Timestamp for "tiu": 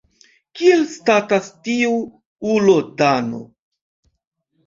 1.67-1.91